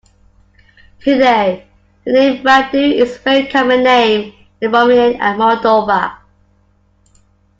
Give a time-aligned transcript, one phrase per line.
[1.03, 1.67] Today,
[2.05, 6.17] the name Radu is a very common name in Romania and Moldova.